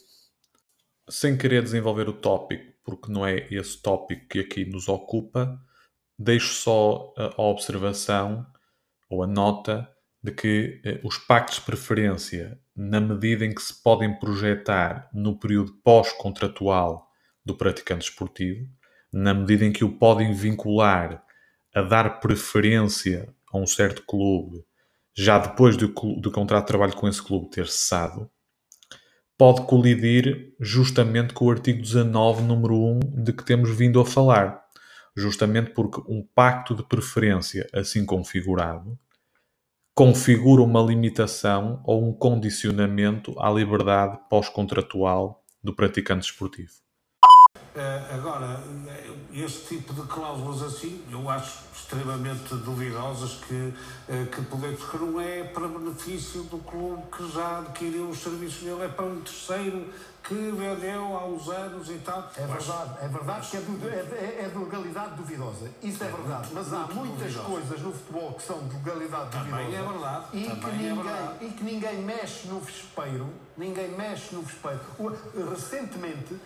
Sem 1.09 1.37
querer 1.37 1.64
desenvolver 1.64 2.09
o 2.09 2.12
tópico, 2.12 2.73
porque 2.85 3.11
não 3.11 3.26
é 3.26 3.49
esse 3.50 3.83
tópico 3.83 4.28
que 4.28 4.38
aqui 4.38 4.64
nos 4.64 4.88
ocupa, 4.88 5.61
deixo 6.16 6.54
só 6.54 7.12
a 7.16 7.42
observação 7.42 8.47
ou 9.11 9.25
a 9.25 9.26
nota 9.26 9.90
de 10.23 10.31
que 10.31 10.81
eh, 10.85 11.00
os 11.02 11.19
pactos 11.19 11.57
de 11.57 11.62
preferência, 11.62 12.57
na 12.76 13.00
medida 13.00 13.45
em 13.45 13.52
que 13.52 13.61
se 13.61 13.83
podem 13.83 14.16
projetar 14.21 15.11
no 15.12 15.37
período 15.37 15.73
pós-contratual 15.83 17.11
do 17.45 17.57
praticante 17.57 18.09
esportivo, 18.09 18.69
na 19.12 19.35
medida 19.35 19.64
em 19.64 19.73
que 19.73 19.85
o 19.85 19.99
podem 19.99 20.33
vincular 20.33 21.21
a 21.75 21.83
dar 21.83 22.21
preferência 22.21 23.35
a 23.52 23.59
um 23.59 23.66
certo 23.66 24.04
clube 24.07 24.64
já 25.14 25.38
depois 25.38 25.76
do, 25.76 25.88
do 25.88 26.31
contrato 26.31 26.62
de 26.62 26.69
trabalho 26.69 26.95
com 26.95 27.09
esse 27.09 27.23
clube 27.23 27.50
ter 27.50 27.66
cessado, 27.66 28.31
pode 29.39 29.67
colidir 29.67 30.55
justamente 30.61 31.35
com 31.35 31.47
o 31.47 31.51
artigo 31.51 31.83
19, 31.83 32.43
número 32.43 32.75
1, 32.75 33.01
de 33.23 33.33
que 33.33 33.45
temos 33.45 33.71
vindo 33.71 34.01
a 34.01 34.05
falar. 34.05 34.62
Justamente 35.17 35.71
porque 35.71 36.01
um 36.09 36.27
pacto 36.35 36.75
de 36.75 36.83
preferência 36.83 37.69
assim 37.75 38.07
configurado 38.07 38.99
configura 39.95 40.62
uma 40.62 40.81
limitação 40.81 41.83
ou 41.85 42.09
um 42.09 42.12
condicionamento 42.12 43.39
à 43.39 43.51
liberdade 43.51 44.19
pós-contratual 44.29 45.45
do 45.62 45.75
praticante 45.75 46.31
esportivo. 46.31 46.73
Uh, 47.77 48.15
agora, 48.15 48.61
este 49.33 49.77
tipo 49.77 49.95
de 49.95 50.03
cláusulas 50.03 50.62
assim, 50.62 51.03
eu 51.11 51.29
acho 51.29 51.61
extremamente 51.75 52.55
duvidosas 52.57 53.41
que, 53.47 53.55
uh, 53.55 54.27
que 54.27 54.43
poder, 54.43 54.77
porque 54.77 54.97
não 54.99 55.21
é 55.21 55.45
para 55.45 55.69
benefício 55.69 56.43
do 56.45 56.59
clube 56.59 57.03
que 57.17 57.33
já 57.33 57.59
adquiriu 57.59 58.09
os 58.09 58.19
serviços 58.19 58.62
dele, 58.62 58.83
é 58.85 58.89
para 58.89 59.05
um 59.05 59.21
terceiro 59.21 59.87
que 60.23 60.35
vendeu 60.35 61.17
há 61.17 61.27
uns 61.27 61.49
anos 61.49 61.91
e 61.91 61.99
tal. 61.99 62.31
É 62.37 62.47
verdade, 62.47 62.91
é 63.03 63.09
verdade 63.09 63.51
que 63.51 63.57
é, 63.57 63.61
do, 63.61 63.89
é, 63.89 63.93
é, 63.93 64.45
é 64.45 64.49
de 64.49 64.59
legalidade 64.59 65.17
duvidosa. 65.17 65.69
Isso 65.83 66.05
é, 66.05 66.07
é 66.07 66.11
verdade. 66.11 66.49
Mas 66.53 66.73
há 66.73 66.87
muitas 66.87 67.33
duvidosa. 67.33 67.45
coisas 67.45 67.81
no 67.81 67.93
futebol 67.93 68.35
que 68.35 68.43
são 68.43 68.69
de 68.69 68.77
legalidade 68.77 69.31
Também 69.31 69.65
duvidosa. 69.65 69.77
É 69.77 69.93
verdade. 69.93 70.27
E 70.33 70.45
Também 70.45 70.61
que, 70.61 70.67
é 70.67 70.73
ninguém, 70.73 71.03
verdade. 71.03 71.45
e 71.45 71.49
que 71.51 71.65
ninguém 71.65 72.03
mexe 72.03 72.49
no 72.49 72.61
vespeiro. 72.61 73.29
Ninguém 73.57 73.89
mexe 73.97 74.35
no 74.35 74.43
vespeiro. 74.43 74.81
Recentemente, 75.51 76.37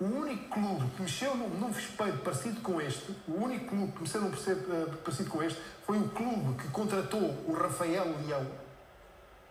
o 0.00 0.04
único 0.04 0.48
clube 0.50 0.90
que 0.94 1.02
mexeu 1.02 1.34
num, 1.36 1.48
num 1.48 1.70
vespeiro 1.70 2.18
parecido 2.18 2.60
com 2.60 2.80
este, 2.80 3.12
o 3.26 3.42
único 3.42 3.66
clube 3.66 3.92
que 3.92 4.02
mexeu 4.02 4.20
num 4.20 4.28
uh, 4.28 4.96
parecido 5.04 5.30
com 5.30 5.42
este, 5.42 5.60
foi 5.86 5.98
o 5.98 6.08
clube 6.08 6.62
que 6.62 6.68
contratou 6.68 7.34
o 7.46 7.52
Rafael 7.52 8.14
Leão 8.24 8.46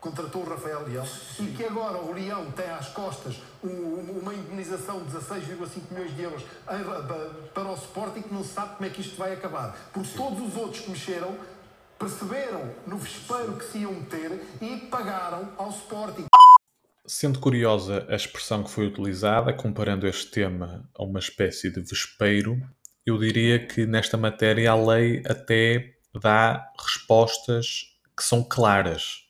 contratou 0.05 0.43
o 0.43 0.49
Rafael 0.49 0.87
Leão 0.87 1.03
e 1.39 1.47
que 1.47 1.65
agora 1.65 1.97
o 1.97 2.13
Leão 2.13 2.51
tem 2.51 2.69
às 2.69 2.89
costas 2.89 3.41
um, 3.63 4.19
uma 4.21 4.35
indemnização 4.35 5.03
de 5.03 5.17
16,5 5.17 5.81
milhões 5.89 6.15
de 6.15 6.21
euros 6.21 6.43
em, 6.43 7.49
para 7.51 7.69
o 7.69 7.73
Sporting 7.73 8.21
que 8.21 8.33
não 8.33 8.43
se 8.43 8.53
sabe 8.53 8.75
como 8.75 8.85
é 8.85 8.89
que 8.91 9.01
isto 9.01 9.17
vai 9.17 9.33
acabar. 9.33 9.75
Porque 9.91 10.15
todos 10.15 10.47
os 10.47 10.55
outros 10.55 10.81
que 10.81 10.91
mexeram 10.91 11.35
perceberam 11.97 12.69
no 12.85 12.97
vespeiro 12.97 13.53
que 13.53 13.65
se 13.65 13.79
iam 13.79 13.93
meter 13.93 14.45
e 14.61 14.77
pagaram 14.91 15.49
ao 15.57 15.69
Sporting. 15.69 16.25
Sendo 17.07 17.39
curiosa 17.39 18.03
a 18.09 18.15
expressão 18.15 18.63
que 18.63 18.71
foi 18.71 18.87
utilizada, 18.87 19.53
comparando 19.53 20.07
este 20.07 20.31
tema 20.31 20.89
a 20.95 21.03
uma 21.03 21.19
espécie 21.19 21.69
de 21.69 21.79
vespeiro, 21.79 22.59
eu 23.05 23.19
diria 23.19 23.63
que 23.63 23.85
nesta 23.85 24.17
matéria 24.17 24.71
a 24.71 24.75
lei 24.75 25.21
até 25.27 25.93
dá 26.19 26.67
respostas 26.79 27.95
que 28.17 28.23
são 28.23 28.43
claras. 28.43 29.23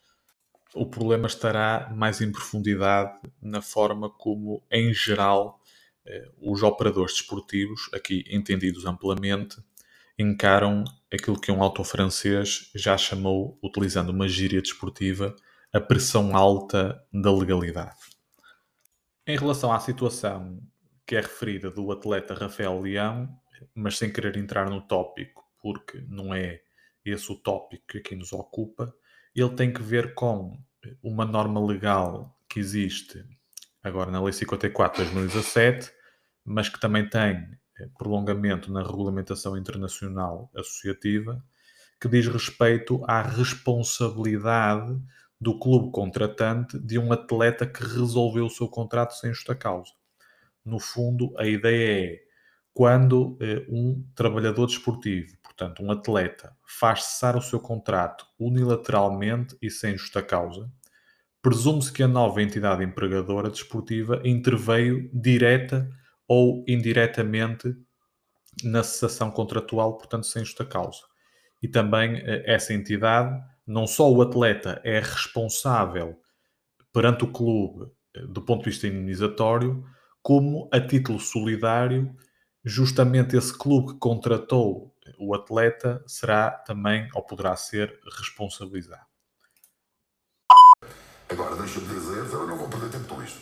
O 0.74 0.86
problema 0.86 1.27
estará 1.27 1.91
mais 1.94 2.22
em 2.22 2.32
profundidade 2.32 3.20
na 3.41 3.62
forma 3.62 4.10
como, 4.10 4.63
em 4.72 4.94
geral, 4.94 5.60
eh, 6.05 6.29
os 6.41 6.63
operadores 6.63 7.15
desportivos, 7.15 7.89
aqui 7.94 8.24
entendidos 8.29 8.86
amplamente, 8.86 9.58
encaram 10.17 10.86
aquilo 11.13 11.39
que 11.39 11.51
um 11.51 11.62
autor 11.62 11.84
francês 11.84 12.72
já 12.74 12.98
chamou, 12.98 13.60
utilizando 13.62 14.12
uma 14.12 14.29
gíria 14.29 14.62
desportiva, 14.62 15.36
a 15.75 15.82
pressão 15.82 16.38
alta 16.38 17.05
da 17.12 17.29
legalidade. 17.34 17.98
Em 19.27 19.38
relação 19.38 19.74
à 19.74 19.79
situação 19.82 20.62
que 21.05 21.17
é 21.17 21.20
referida 21.20 21.70
do 21.70 21.91
atleta 21.91 22.34
Rafael 22.34 22.79
Leão, 22.79 23.27
mas 23.75 23.98
sem 23.98 24.10
querer 24.10 24.38
entrar 24.38 24.70
no 24.70 24.79
tópico, 24.88 25.44
porque 25.60 26.01
não 26.08 26.34
é 26.34 26.62
esse 27.03 27.29
o 27.29 27.36
tópico 27.36 27.88
que 27.89 27.98
aqui 27.98 28.15
nos 28.15 28.32
ocupa, 28.32 28.96
ele 29.36 29.50
tem 29.50 29.74
que 29.74 29.82
ver 29.84 30.13
com 30.13 30.58
uma 31.03 31.25
norma 31.25 31.60
legal 31.60 32.39
que 32.50 32.58
existe 32.58 33.25
agora 33.84 34.10
na 34.10 34.24
Lei 34.24 34.32
54 34.32 35.03
de 35.03 35.12
2017, 35.12 35.91
mas 36.46 36.70
que 36.70 36.79
também 36.79 37.10
tem 37.10 37.36
eh, 37.79 37.89
prolongamento 37.98 38.72
na 38.72 38.82
regulamentação 38.82 39.58
internacional 39.58 40.50
associativa, 40.55 41.44
que 42.00 42.08
diz 42.08 42.27
respeito 42.27 43.03
à 43.05 43.22
responsabilidade 43.22 44.98
do 45.45 45.59
clube 45.59 45.91
contratante 45.91 46.79
de 46.79 46.97
um 46.97 47.13
atleta 47.13 47.67
que 47.67 47.83
resolveu 47.83 48.47
o 48.47 48.49
seu 48.49 48.67
contrato 48.67 49.11
sem 49.11 49.31
justa 49.31 49.53
causa. 49.53 49.91
No 50.65 50.79
fundo, 50.79 51.35
a 51.37 51.45
ideia 51.45 52.03
é 52.03 52.19
quando 52.73 53.37
eh, 53.39 53.63
um 53.69 54.03
trabalhador 54.15 54.65
desportivo, 54.65 55.37
portanto 55.43 55.83
um 55.83 55.91
atleta, 55.91 56.57
faz 56.67 57.03
cessar 57.03 57.37
o 57.37 57.43
seu 57.43 57.59
contrato 57.59 58.25
unilateralmente 58.39 59.55
e 59.61 59.69
sem 59.69 59.95
justa 59.95 60.23
causa, 60.23 60.67
presume-se 61.43 61.93
que 61.93 62.01
a 62.01 62.07
nova 62.07 62.41
entidade 62.41 62.83
empregadora 62.83 63.51
desportiva 63.51 64.19
interveio 64.25 65.07
direta 65.13 65.87
ou 66.27 66.65
indiretamente 66.67 67.71
na 68.63 68.81
cessação 68.81 69.29
contratual, 69.29 69.95
portanto 69.95 70.25
sem 70.25 70.43
justa 70.43 70.65
causa. 70.65 71.01
E 71.61 71.67
também 71.67 72.15
eh, 72.15 72.43
essa 72.47 72.73
entidade 72.73 73.39
não 73.65 73.88
só 73.88 74.12
o 74.12 74.22
atleta 74.22 74.81
é 74.84 75.00
responsável 75.00 76.19
perante 76.93 77.24
o 77.24 77.31
clube 77.31 77.91
eh, 78.15 78.22
do 78.27 78.41
ponto 78.41 78.63
de 78.63 78.69
vista 78.69 78.88
indenizatório, 78.88 79.84
como 80.22 80.69
a 80.72 80.79
título 80.79 81.19
solidário, 81.19 82.15
justamente 82.63 83.36
esse 83.36 83.55
clube 83.55 83.93
que 83.93 84.00
contratou 84.00 84.95
o 85.19 85.36
atleta 85.36 86.03
será 86.07 86.50
também 86.51 87.07
ou 87.13 87.22
poderá 87.22 87.55
ser 87.55 88.00
responsabilizado. 88.17 89.05
Agora, 91.29 91.55
deixa-me 91.55 91.88
dizer, 91.88 92.34
eu 92.34 92.48
não 92.48 92.57
vou 92.57 92.69
perder 92.69 92.89
tempo 92.89 93.15
com 93.15 93.24
isto. 93.24 93.39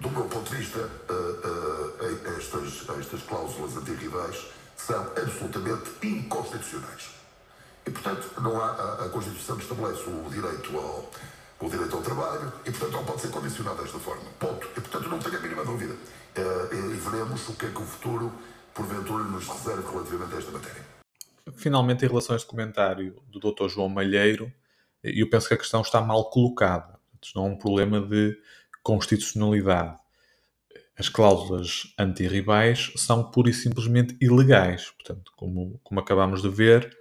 Do 0.00 0.10
meu 0.10 0.24
ponto 0.24 0.50
de 0.50 0.56
vista, 0.56 0.78
uh, 0.78 1.12
uh, 1.12 2.36
estas, 2.36 2.88
estas 2.98 3.22
cláusulas 3.22 3.76
antirrivais 3.76 4.46
são 4.76 5.02
absolutamente 5.02 5.90
inconstitucionais. 6.02 7.23
E, 7.86 7.90
portanto, 7.90 8.30
não 8.40 8.60
há, 8.60 9.04
a, 9.04 9.08
Constituição 9.08 9.58
estabelece 9.58 10.08
o 10.08 10.30
direito 10.30 10.76
ao, 10.76 11.10
o 11.60 11.68
direito 11.68 11.96
ao 11.96 12.02
trabalho 12.02 12.52
e, 12.64 12.70
portanto, 12.70 12.92
não 12.92 13.04
pode 13.04 13.20
ser 13.20 13.28
condicionado 13.28 13.82
desta 13.82 13.98
forma. 13.98 14.24
Ponto. 14.38 14.66
E, 14.76 14.80
portanto, 14.80 15.08
não 15.08 15.18
tenho 15.18 15.38
a 15.38 15.40
mínima 15.40 15.64
dúvida. 15.64 15.94
Uh, 15.94 16.74
e 16.74 16.96
veremos 16.96 17.48
o 17.48 17.54
que 17.54 17.66
é 17.66 17.70
que 17.70 17.80
o 17.80 17.84
futuro, 17.84 18.32
porventura, 18.74 19.24
nos 19.24 19.46
reserva 19.46 19.90
relativamente 19.90 20.34
a 20.34 20.38
esta 20.38 20.50
matéria. 20.50 20.82
Finalmente, 21.56 22.04
em 22.04 22.08
relação 22.08 22.34
a 22.34 22.36
este 22.36 22.48
comentário 22.48 23.22
do 23.28 23.38
Dr. 23.38 23.68
João 23.68 23.88
Malheiro, 23.88 24.52
eu 25.02 25.28
penso 25.28 25.46
que 25.46 25.54
a 25.54 25.58
questão 25.58 25.82
está 25.82 26.00
mal 26.00 26.30
colocada. 26.30 26.98
Não 27.34 27.46
é 27.46 27.48
um 27.50 27.56
problema 27.56 28.00
de 28.00 28.36
constitucionalidade. 28.82 29.96
As 30.96 31.08
cláusulas 31.08 31.92
antirrivais 31.98 32.92
são 32.96 33.30
pura 33.30 33.50
e 33.50 33.54
simplesmente 33.54 34.16
ilegais. 34.20 34.90
Portanto, 34.90 35.32
como, 35.36 35.80
como 35.82 36.00
acabamos 36.00 36.40
de 36.40 36.48
ver, 36.48 36.84
eh, 36.84 36.94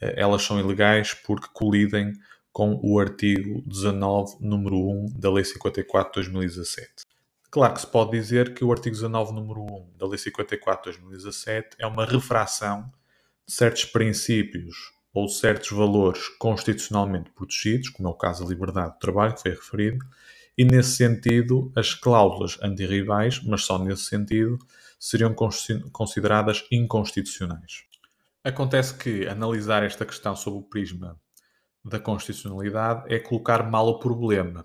elas 0.00 0.42
são 0.42 0.58
ilegais 0.58 1.14
porque 1.14 1.48
colidem 1.52 2.12
com 2.52 2.80
o 2.82 2.98
artigo 2.98 3.62
19, 3.66 4.36
número 4.40 4.76
1 4.76 5.18
da 5.18 5.30
Lei 5.30 5.44
54 5.44 6.22
de 6.22 6.30
2017. 6.30 7.04
Claro 7.50 7.74
que 7.74 7.80
se 7.80 7.86
pode 7.86 8.10
dizer 8.10 8.54
que 8.54 8.64
o 8.64 8.72
artigo 8.72 8.94
19, 8.94 9.32
número 9.32 9.62
1 9.62 9.92
da 9.96 10.06
Lei 10.06 10.18
54 10.18 10.90
de 10.90 10.98
2017 10.98 11.76
é 11.78 11.86
uma 11.86 12.04
refração 12.04 12.90
de 13.46 13.52
certos 13.52 13.84
princípios 13.84 14.92
ou 15.14 15.28
certos 15.28 15.70
valores 15.70 16.28
constitucionalmente 16.38 17.30
protegidos, 17.30 17.88
como 17.88 18.08
é 18.08 18.10
o 18.10 18.14
caso 18.14 18.44
da 18.44 18.50
liberdade 18.50 18.92
do 18.92 18.98
trabalho, 18.98 19.34
que 19.34 19.40
foi 19.40 19.52
referido, 19.52 20.04
e 20.58 20.64
nesse 20.64 20.96
sentido 20.96 21.72
as 21.74 21.94
cláusulas 21.94 22.58
antirrivais, 22.62 23.42
mas 23.42 23.64
só 23.64 23.78
nesse 23.78 24.02
sentido, 24.02 24.58
seriam 24.98 25.34
consideradas 25.92 26.64
inconstitucionais. 26.70 27.85
Acontece 28.46 28.96
que 28.96 29.26
analisar 29.26 29.82
esta 29.82 30.06
questão 30.06 30.36
sob 30.36 30.58
o 30.58 30.62
prisma 30.62 31.20
da 31.84 31.98
constitucionalidade 31.98 33.12
é 33.12 33.18
colocar 33.18 33.68
mal 33.68 33.88
o 33.88 33.98
problema. 33.98 34.64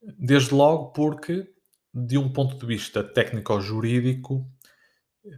Desde 0.00 0.54
logo 0.54 0.92
porque, 0.92 1.52
de 1.92 2.16
um 2.16 2.32
ponto 2.32 2.56
de 2.56 2.64
vista 2.64 3.02
técnico-jurídico, 3.02 4.48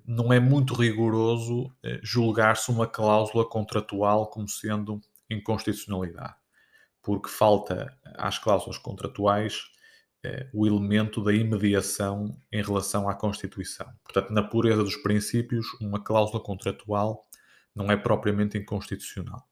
não 0.04 0.30
é 0.30 0.38
muito 0.38 0.74
rigoroso 0.74 1.74
eh, 1.82 1.98
julgar-se 2.02 2.70
uma 2.70 2.86
cláusula 2.86 3.48
contratual 3.48 4.28
como 4.28 4.46
sendo 4.46 5.00
inconstitucionalidade, 5.30 6.36
porque 7.00 7.30
falta 7.30 7.96
às 8.18 8.38
cláusulas 8.38 8.76
contratuais 8.76 9.70
eh, 10.22 10.50
o 10.52 10.66
elemento 10.66 11.24
da 11.24 11.32
imediação 11.32 12.36
em 12.52 12.62
relação 12.62 13.08
à 13.08 13.14
Constituição. 13.14 13.90
Portanto, 14.04 14.34
na 14.34 14.42
pureza 14.42 14.84
dos 14.84 14.96
princípios, 14.96 15.66
uma 15.80 16.04
cláusula 16.04 16.42
contratual 16.42 17.24
não 17.78 17.92
é 17.92 17.96
propriamente 17.96 18.58
inconstitucional. 18.58 19.48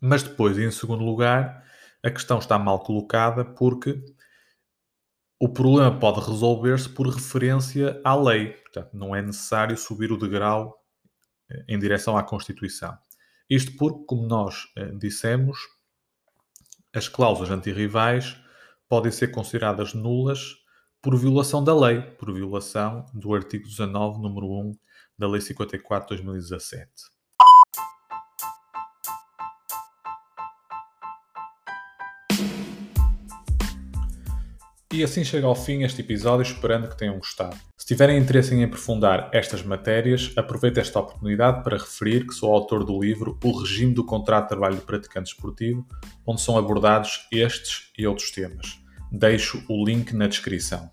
Mas 0.00 0.22
depois, 0.22 0.56
em 0.56 0.70
segundo 0.70 1.04
lugar, 1.04 1.64
a 2.02 2.10
questão 2.10 2.38
está 2.38 2.56
mal 2.56 2.78
colocada 2.78 3.44
porque 3.44 4.00
o 5.40 5.48
problema 5.48 5.98
pode 5.98 6.20
resolver-se 6.20 6.88
por 6.88 7.08
referência 7.08 8.00
à 8.04 8.14
lei. 8.14 8.52
Portanto, 8.52 8.90
não 8.94 9.14
é 9.14 9.20
necessário 9.20 9.76
subir 9.76 10.12
o 10.12 10.16
degrau 10.16 10.80
eh, 11.50 11.64
em 11.68 11.78
direção 11.78 12.16
à 12.16 12.22
Constituição. 12.22 12.96
Isto 13.50 13.76
porque, 13.76 14.04
como 14.06 14.26
nós 14.26 14.68
eh, 14.76 14.92
dissemos, 14.92 15.58
as 16.94 17.08
cláusulas 17.08 17.50
antirrivais 17.50 18.40
podem 18.88 19.10
ser 19.10 19.28
consideradas 19.28 19.92
nulas 19.92 20.56
por 21.02 21.16
violação 21.16 21.62
da 21.62 21.74
lei, 21.74 22.00
por 22.00 22.32
violação 22.32 23.06
do 23.12 23.34
artigo 23.34 23.66
19, 23.66 24.20
número 24.20 24.46
1 24.46 24.72
da 25.18 25.26
Lei 25.26 25.40
54 25.40 26.16
de 26.16 26.22
2017. 26.22 27.18
E 34.90 35.04
assim 35.04 35.22
chega 35.22 35.46
ao 35.46 35.54
fim 35.54 35.82
este 35.82 36.00
episódio, 36.00 36.42
esperando 36.42 36.88
que 36.88 36.96
tenham 36.96 37.18
gostado. 37.18 37.56
Se 37.76 37.86
tiverem 37.86 38.18
interesse 38.18 38.54
em 38.54 38.64
aprofundar 38.64 39.28
estas 39.34 39.62
matérias, 39.62 40.32
aproveito 40.34 40.78
esta 40.78 40.98
oportunidade 40.98 41.62
para 41.62 41.76
referir 41.76 42.26
que 42.26 42.32
sou 42.32 42.52
autor 42.52 42.84
do 42.84 42.98
livro 42.98 43.38
O 43.44 43.60
Regime 43.60 43.92
do 43.92 44.04
Contrato 44.04 44.44
de 44.44 44.48
Trabalho 44.48 44.76
do 44.76 44.82
Praticante 44.82 45.30
Esportivo, 45.30 45.86
onde 46.26 46.40
são 46.40 46.56
abordados 46.56 47.28
estes 47.30 47.92
e 47.98 48.06
outros 48.06 48.30
temas. 48.30 48.80
Deixo 49.12 49.62
o 49.68 49.84
link 49.84 50.14
na 50.14 50.26
descrição. 50.26 50.90